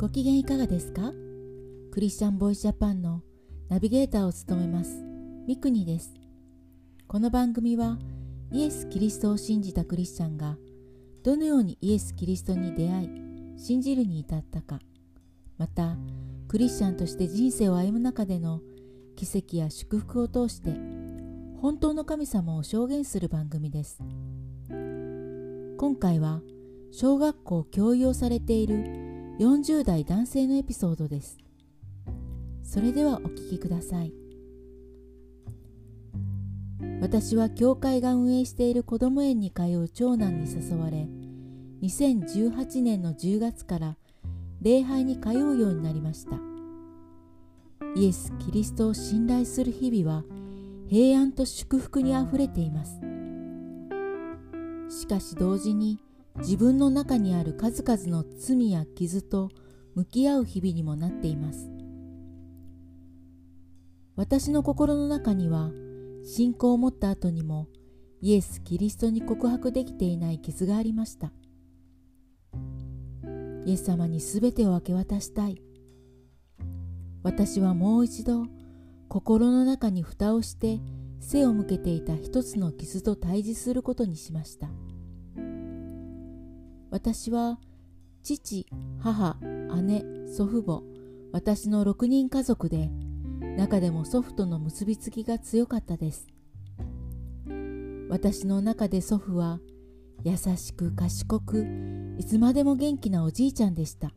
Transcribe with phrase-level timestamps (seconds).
[0.00, 1.12] ご機嫌いかがですか？
[1.90, 3.20] クリスチャンボイスジャパンの
[3.68, 5.02] ナビゲーターを務めます。
[5.44, 6.14] ミクニです。
[7.08, 7.98] この番組は
[8.52, 10.56] イエス・キリストを信じたクリスチャンが
[11.24, 13.10] どのようにイエス・キリストに出会い
[13.56, 14.78] 信じるに至ったか
[15.56, 15.96] また
[16.46, 18.60] クリスチャンとして人生を歩む中での
[19.16, 20.70] 奇跡や祝福を通して
[21.60, 23.98] 本当の神様を証言する番組です。
[25.76, 26.40] 今回は
[26.92, 28.97] 小学校教諭をされている
[29.38, 31.38] 40代男性のエピソードです。
[32.64, 34.12] それではお聞きください。
[37.00, 41.06] 私は教会が運営している子ども園に通う長男に誘われ
[41.82, 43.96] 2018年の10月から
[44.60, 46.32] 礼拝に通うようになりました。
[47.94, 50.24] イエス・キリストを信頼する日々は
[50.88, 53.00] 平安と祝福にあふれています。
[54.88, 56.00] しかし同時に
[56.40, 59.50] 自分の中にある数々の罪や傷と
[59.94, 61.70] 向き合う日々にもなっています。
[64.16, 65.70] 私の心の中には
[66.24, 67.68] 信仰を持った後にも
[68.20, 71.32] イエス・キリストに告白できていない傷がありました。
[73.64, 75.62] イエス様に全てを明け渡したい。
[77.22, 78.46] 私はもう一度
[79.08, 80.80] 心の中に蓋をして
[81.20, 84.68] 背を向けていた一つの傷と対峙することにしました。
[86.90, 87.58] 私は
[88.22, 88.66] 父、
[89.00, 89.36] 母、
[89.82, 90.82] 姉、祖父母、
[91.32, 92.90] 私の6人家族で
[93.56, 96.26] 中でも祖父との結びつきが強かったです。
[98.08, 99.60] 私の中で祖父は
[100.24, 101.66] 優しく賢く
[102.18, 104.12] いつまでも元気なおじいちゃんでした。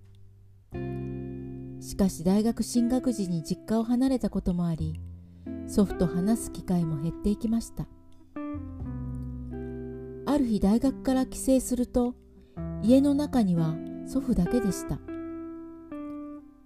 [1.82, 5.02] しかし大学進学時に実家を離れたこともあり
[5.68, 7.88] 祖父と話す機会も減っていきました
[10.28, 12.14] ある日大学から帰省すると
[12.84, 13.76] 家の中には
[14.08, 15.00] 祖父だけでした。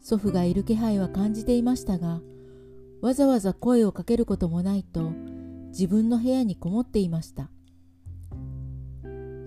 [0.02, 2.22] 祖父がいる気配は感じていましたが
[3.02, 5.12] わざわざ声をかけることもないと
[5.70, 7.50] 自分の部屋にこもっていました。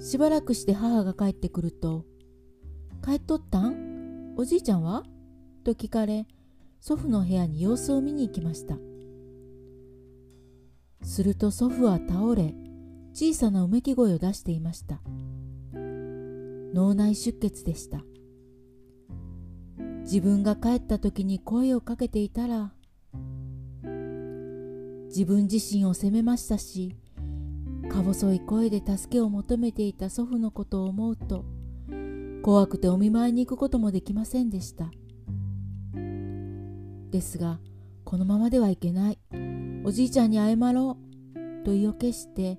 [0.00, 2.04] しばらくして母が帰ってくると
[3.04, 4.34] 「帰っとったん？
[4.37, 5.04] おじいちゃんは?」
[5.64, 6.26] と聞かれ
[6.81, 8.76] 祖父の部屋に様子を見に行きました。
[11.03, 12.54] すると祖父は倒れ
[13.12, 15.00] 小さなうめき声を出していました。
[16.75, 18.03] 脳内出血でした。
[20.09, 22.73] 自分が帰った時に声をかけていたら
[25.09, 26.97] 自分自身を責めましたし
[27.91, 31.45] か細い声で助けを求めていた祖父のことを思うと
[32.43, 34.91] 怖くてお見舞いに行くこともできませんでした。
[37.11, 37.61] ですが
[38.05, 39.19] このままではいけない。
[39.85, 40.97] おじいちゃんに謝ろ
[41.35, 41.65] う。
[41.67, 42.59] と意を決して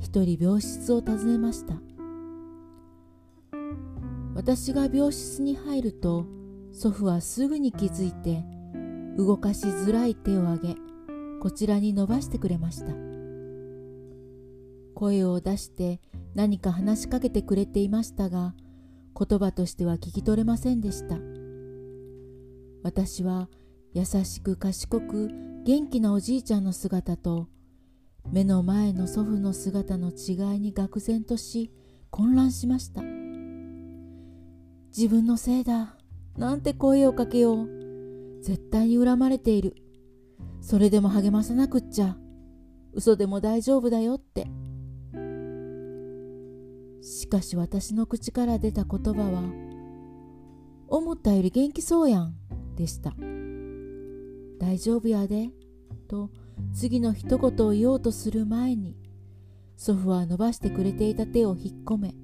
[0.00, 1.74] 一人病室を訪ねました。
[4.36, 6.26] 私が病室に入ると
[6.70, 8.44] 祖父はすぐに気づいて
[9.16, 10.74] 動かしづらい手を上げ
[11.40, 12.92] こちらに伸ばしてくれました。
[14.94, 16.00] 声を出して
[16.34, 18.54] 何か話しかけてくれていましたが
[19.18, 21.16] 言葉としては聞き取れませんでした。
[22.82, 23.48] 私は
[23.94, 25.30] 優しく賢く
[25.64, 27.48] 元気なおじいちゃんの姿と
[28.30, 31.72] 目の前の祖父の姿の違いに愕然とし
[32.10, 33.25] 混乱しました。
[34.96, 35.94] 自分のせいだ。
[36.38, 37.68] なんて声をかけよう。
[38.42, 39.74] 絶対に恨まれている。
[40.62, 42.16] それでも励まさなくっちゃ。
[42.94, 44.46] 嘘でも大丈夫だよって。
[47.02, 49.42] しかし私の口から出た言葉は、
[50.88, 52.34] 思ったより元気そうやん、
[52.74, 53.14] でした。
[54.58, 55.50] 大丈夫やで、
[56.08, 56.30] と
[56.72, 58.96] 次の一言を言おうとする前に、
[59.76, 62.14] 祖父は伸ばしてくれていた手を引っ込め、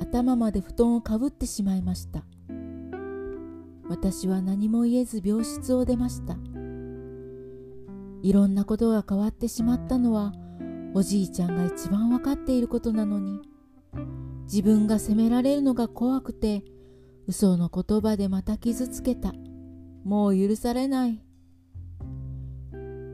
[0.00, 2.24] 頭まで布団をかぶってしまいました。
[3.88, 6.36] 私は何も言えず病室を出ました。
[8.22, 10.32] いろんなことが変わってしまったのは
[10.94, 13.40] おじいちゃんが一番わかっていることなのに
[14.44, 16.64] 自分が責められるのが怖くて
[17.26, 19.32] 嘘の言葉でまた傷つけた。
[20.04, 21.22] もう許されない。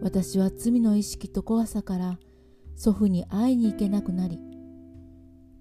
[0.02, 2.18] 私は罪の意識と怖さから
[2.76, 4.38] 祖父に会いに行けなくなり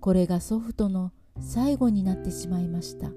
[0.05, 3.09] これが祖父との最後になってしまいました。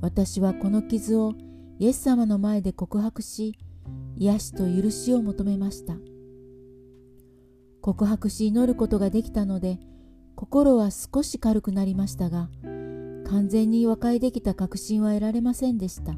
[0.00, 1.34] 私はこの傷を
[1.78, 3.58] イエス様の前で告白し
[4.16, 5.96] 癒しと許しを求めました。
[7.80, 9.78] 告白し祈ることができたので
[10.36, 12.48] 心は少し軽くなりましたが
[13.26, 16.14] 完全に和解できた確信は得られませんでした。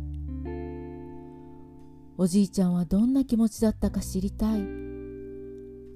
[2.19, 4.67] おじいちゃんはどんな気持ちだったか知りたい。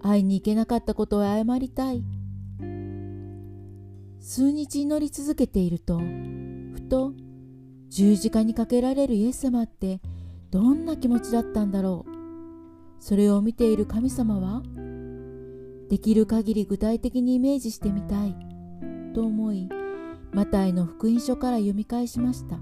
[0.02, 2.04] 会いに行けなかったことを謝りたい。
[4.20, 7.14] 数日祈り続けているとふと
[7.88, 10.00] 十字架にかけられるイエス様って
[10.50, 12.10] どんな気持ちだったんだろう。
[13.02, 14.62] それを見ている神様は
[15.88, 18.36] できる限り具体的にイメージしてみたい
[19.14, 19.70] と思い
[20.32, 22.60] マタイの福音書から読み返しました。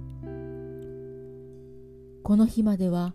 [2.22, 3.14] この日までは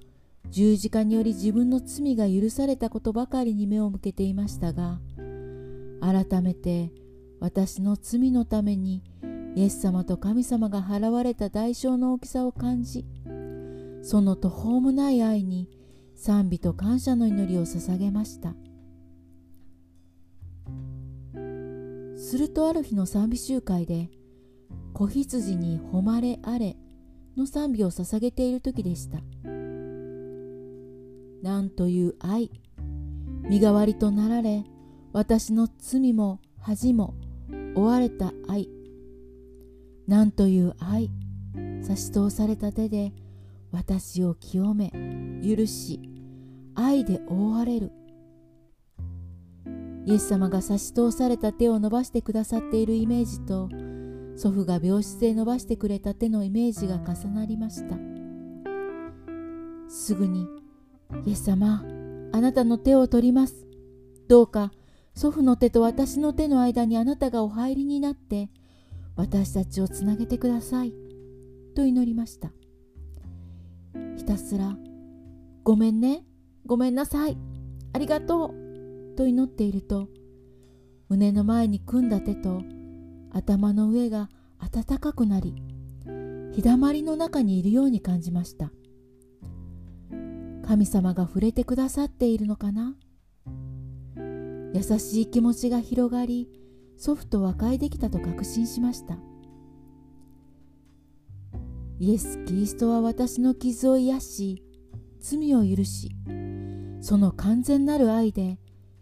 [0.49, 4.99] 十字架により自分の罪が許されたことばかりに目を向けていましたが
[6.01, 6.91] 改めて
[7.43, 9.03] 私の罪のために
[9.57, 13.05] イエス様と神様が払われた代償の大きさを感じ
[14.01, 15.69] その途方もない愛に
[16.15, 18.55] 賛美と感謝の祈りを捧げました。
[22.15, 24.09] するとある日の賛美集会で
[24.93, 26.77] 「子羊に誉れあれ」
[27.35, 29.21] の賛美を捧げている時でした。
[31.41, 32.49] なんという愛
[33.49, 34.63] 身代わりとなられ
[35.11, 37.15] 私の罪も恥も
[37.75, 38.69] 追われた愛。
[40.07, 41.09] なんという愛。
[41.81, 43.13] 差し通された手で
[43.71, 44.91] 私を清め
[45.43, 45.99] 許し
[46.75, 47.91] 愛で覆われる。
[50.05, 53.69] イエス様が差し通された手を伸ばしてくださっているイメージと
[54.35, 57.97] 祖父が病室で伸ばしてくれた手のイメージが重なりました。
[59.87, 60.47] すぐに
[61.25, 61.85] 「イエス様
[62.31, 63.67] あなたの手を取ります。
[64.27, 64.71] どうか
[65.15, 68.49] 祖父の手と私の手の間にあなたがお入りになって
[69.15, 70.93] 私たちをつなげてください」
[71.75, 72.51] と祈りました。
[74.17, 74.77] ひたすら
[75.63, 76.25] 「ごめんね
[76.65, 77.37] ごめんなさい
[77.93, 80.09] ありがとう」と祈っていると
[81.09, 82.63] 胸の前に組んだ手と
[83.31, 85.55] 頭の上が温かくなり
[86.53, 88.71] 日だまりの中にいるように感じました。
[90.65, 92.95] 神様が触れてくださっているのかな？
[94.73, 96.49] 優しい気持ちが広がり
[96.97, 99.17] 祖父と和解できたと確信しました。
[101.99, 104.63] イエス・キリストは私の傷を癒し
[105.19, 106.11] 罪を許し
[106.99, 108.59] その完全なる愛で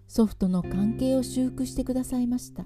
[0.08, 2.64] 祖父との関係を修復してくださいました。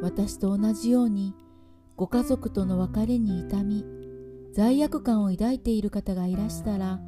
[0.00, 1.34] 私と同じように
[1.96, 3.84] ご家族との別れに痛み
[4.54, 7.00] 罪悪感を抱いている方がいらしたら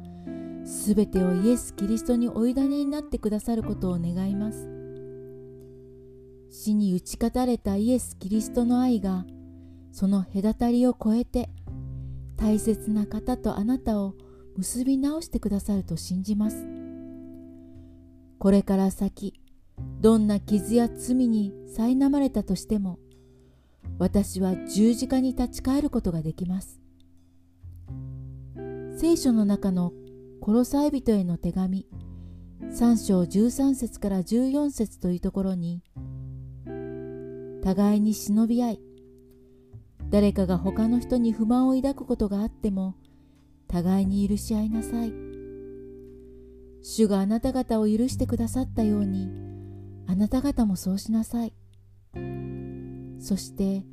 [0.71, 4.69] すべてをイエス・キリストにお委ねになってくださることを願います。
[6.49, 9.25] 死に打ち勝たれたイエス・キリストの愛が
[9.91, 11.49] その隔たりを超えて
[12.37, 14.15] 大切な方とあなたを
[14.55, 16.65] 結び直してくださると信じます。
[18.39, 19.41] これから先
[19.99, 22.97] どんな傷や罪に苛まれたとしても
[23.99, 26.79] 私は十字架に立ち返ることができます。
[28.97, 29.91] 聖書の中の
[30.41, 31.85] コロサイ人への手紙。
[32.63, 35.83] 3章13節から14節というところに
[37.63, 38.79] 互いに忍び合い
[40.09, 42.95] 誰かが他の人に不満を抱くことがあっても
[43.67, 45.13] 互いに許し合いなさい。
[46.81, 49.29] 主があなた方を許してくださったように
[50.07, 51.53] あなた方もそうしなさい。
[53.19, 53.85] そして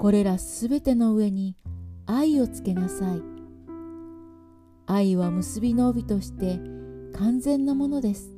[0.00, 1.56] これらすべての上に
[2.06, 3.35] 愛をつけなさい。
[4.88, 6.60] 愛は結びの帯として
[7.12, 8.32] 完全なものです。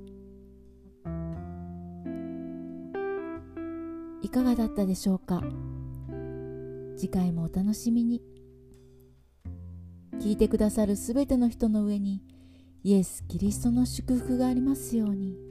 [4.23, 5.43] いかがだったでしょうか？
[6.97, 8.23] 次回もお楽しみに。
[10.21, 12.23] 聞いてくださるすべての人の上に
[12.83, 15.48] イエス・キリストの祝福がありますように。